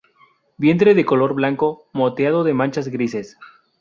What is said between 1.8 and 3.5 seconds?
moteado de manchas grises.